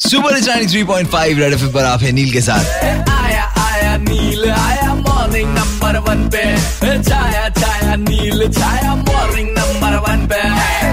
Super 0.00 0.40
three 0.66 0.82
point 0.84 1.08
five 1.10 1.38
Red 1.38 1.52
F 1.52 1.64
पर 1.72 1.84
आप 1.84 2.02
है 2.02 2.12
नील 2.12 2.30
के 2.32 2.40
साथ। 2.40 2.64
आया 3.10 3.44
आया 3.60 3.96
नील 3.98 4.50
आया 4.50 4.94
मॉर्निंग 4.94 5.48
नंबर 5.48 5.98
वन 6.08 6.28
पे। 6.28 6.44
छाया 7.02 7.48
छाया 7.50 7.96
नील 7.96 8.46
छाया 8.52 8.94
मॉर्निंग 8.94 9.48
नंबर 9.48 9.96
वन 10.00 10.26
पे। 10.26 10.40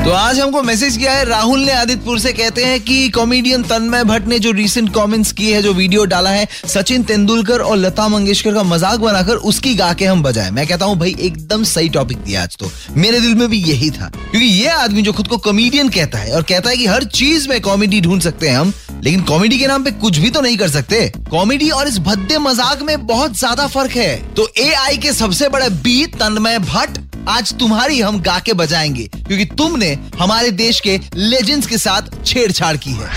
तो 0.03 0.11
आज 0.11 0.39
हमको 0.39 0.61
मैसेज 0.63 0.97
किया 0.97 1.11
है 1.13 1.23
राहुल 1.25 1.59
ने 1.59 1.71
आदित्यपुर 1.71 2.19
से 2.19 2.33
कहते 2.33 2.65
हैं 2.65 2.79
कि 2.81 3.09
कॉमेडियन 3.09 3.63
तन्मय 3.63 4.03
भट्ट 4.03 4.27
ने 4.27 4.39
जो 4.39 4.51
रीसेंट 4.51 4.93
कमेंट्स 4.93 5.31
किए 5.31 5.53
हैं 5.53 5.61
जो 5.63 5.73
वीडियो 5.73 6.05
डाला 6.05 6.29
है 6.29 6.47
सचिन 6.65 7.03
तेंदुलकर 7.03 7.61
और 7.61 7.77
लता 7.77 8.07
मंगेशकर 8.07 8.53
का 8.53 8.63
मज़ाक 8.63 8.99
बनाकर 8.99 9.35
उसकी 9.51 9.73
गा 9.75 9.91
के 9.93 10.05
हम 10.05 10.23
बजाए। 10.23 10.49
मैं 10.51 10.67
कहता 10.67 10.85
हूँ 10.85 10.97
भाई 10.99 11.15
एकदम 11.19 11.63
सही 11.65 11.89
टॉपिक 11.89 12.17
दिया 12.17 12.43
आज 12.43 12.57
तो। 12.59 12.71
मेरे 12.97 13.19
दिल 13.19 13.35
में 13.35 13.47
भी 13.49 13.57
यही 13.61 13.89
था। 13.91 14.11
क्योंकि 14.21 14.47
ये 14.47 14.67
आदमी 14.67 15.01
जो 15.01 15.13
खुद 15.13 15.27
को 15.27 15.37
कॉमेडियन 15.39 15.89
कहता 15.89 16.17
है 16.17 16.33
और 16.35 16.43
कहता 16.43 16.69
है 16.69 16.77
कि 16.77 16.85
हर 16.85 17.03
चीज़ 17.15 17.49
में 17.49 17.59
कॉमेडी 17.61 18.01
ढूंढ 18.01 18.21
सकते 18.21 18.49
हैं 18.49 18.57
हम 18.57 18.73
लेकिन 19.03 19.21
कॉमेडी 19.23 19.59
के 19.59 19.67
नाम 19.67 19.83
पे 19.83 19.91
कुछ 19.93 20.17
भी 20.17 20.29
तो 20.29 20.41
नहीं 20.41 20.57
कर 20.57 20.69
सकते। 20.69 21.11
कॉमेडी 21.29 21.69
और 21.69 21.87
इस 21.87 21.99
भद्दे 21.99 22.37
मज़ाक 22.37 22.81
में 22.81 23.05
बहुत 23.07 23.37
ज़्यादा 23.37 23.67
फ़र्क 23.67 23.91
है। 23.91 24.15
तो 24.35 24.47
एआई 24.59 24.97
के 24.97 25.13
सबसे 25.13 25.49
बड़े 25.49 25.69
बी 25.83 26.05
तन्मय 26.15 26.59
भट्ट 26.61 26.99
आज 27.29 27.53
तुम्हारी 27.59 27.99
हम 28.01 28.19
गा 28.21 28.37
के 28.39 28.53
बजाएँगे 28.53 29.03
क्योंकि 29.17 29.45
तुमने 29.55 29.97
हमारे 30.19 30.51
देश 30.53 30.79
के 30.79 30.99
लेजेंड्स 31.15 31.67
के 31.67 31.77
साथ 31.77 32.01
छेड़छाड़ 32.25 32.75
की 32.77 32.91
है। 32.91 33.07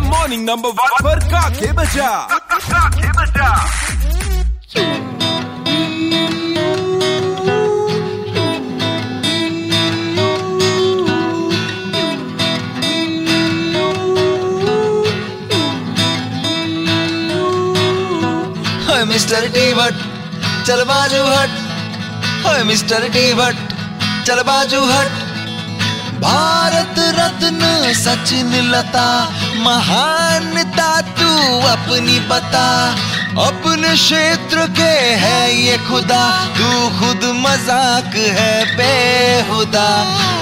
मॉर्निंग 0.00 0.44
नंबर 0.44 0.68
वन 0.70 1.02
पर 1.02 1.18
बजा। 1.74 2.10
काके 2.70 3.12
बजा। 3.12 3.54
हाय 18.94 19.04
मिस्टर 19.04 19.46
टी 19.54 19.62
भट्ट 19.74 20.02
चल 20.66 20.82
बाजू 20.88 21.22
हट 21.26 21.54
हाय 22.44 22.62
मिस्टर 22.64 23.06
टी 23.14 23.22
भट्ट 23.34 23.72
चल 24.26 24.42
बाजू 24.48 24.82
हट 24.90 25.16
भारत 26.20 27.00
रत्न 27.16 27.92
सचिन 28.02 28.54
लता 28.70 29.08
महानता 29.64 30.90
तू 31.18 31.26
अपनी 31.70 32.18
बता 32.30 32.64
अपने 33.46 33.94
क्षेत्र 33.94 34.66
के 34.78 34.92
है 35.24 35.42
ये 35.56 35.76
खुदा 35.90 36.22
तू 36.58 36.70
खुद 37.00 37.30
मज़ाक 37.42 38.16
है 38.38 38.52
बेहुदा। 38.76 39.88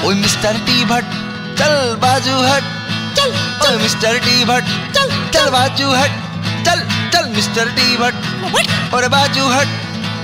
ओए 0.07 0.15
मिस्टर 0.15 0.59
टी 0.67 0.85
भट्ट 0.93 1.21
चल 1.61 1.79
बाजू 2.05 2.43
हट। 2.43 2.73
चल 3.17 3.33
ओए 3.67 3.77
मिस्टर 3.83 4.19
टी 4.27 4.45
भट्ट 4.45 4.97
चल 4.97 5.21
चल। 5.35 5.51
बाजू 5.51 5.91
हट। 5.93 6.21
चल। 6.67 6.91
मिस्टर 7.35 7.69
टी 7.77 7.97
भट्ट 7.97 8.95
और 8.95 9.09
बाजू 9.09 9.47
हट। 9.49 9.69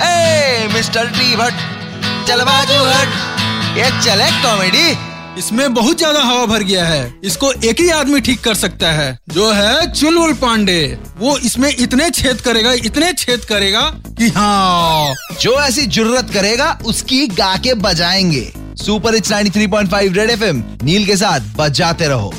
ए 0.03 0.69
मिस्टर 0.73 1.07
टी 1.11 1.37
भट्ट 1.37 2.27
चल 2.29 2.43
बाजू 2.45 2.85
हट। 2.85 3.77
ये 3.79 3.91
चले 4.01 4.31
कॉमेडी। 4.43 4.89
इसमें 5.39 5.75
बहुत 5.75 5.99
ज़्यादा 5.99 6.21
हवा 6.23 6.45
भर 6.47 6.63
गया 6.63 6.85
है। 6.85 7.13
इसको 7.25 7.53
एक 7.65 7.81
ही 7.81 7.89
आदमी 7.91 8.21
ठीक 8.21 8.41
कर 8.45 8.55
सकता 8.57 8.91
है 8.93 9.19
जो 9.29 9.51
है 9.53 9.91
चुलबुल 9.93 10.33
पांडे। 10.35 10.99
वो 11.19 11.37
इसमें 11.41 11.69
इतने 11.71 12.09
छेद 12.11 12.41
करेगा 12.41 12.73
इतने 12.85 13.13
छेद 13.15 13.45
करेगा 13.45 13.83
कि 14.19 14.29
हाँ। 14.37 15.15
जो 15.41 15.53
ऐसी 15.61 15.87
ज़रूरत 15.87 16.31
करेगा 16.35 16.79
उसकी 16.87 17.27
गा 17.29 17.57
के 17.57 17.75
बजाएँगे। 17.77 18.53
Super 18.79 19.15
it's 19.15 19.33
93.5 19.33 20.17
Red 20.17 20.31
FM 20.31 20.63
Neel 20.83 21.07
के 21.07 21.17
साथ 21.17 21.57
बजाते 21.57 22.09
रहो। 22.09 22.33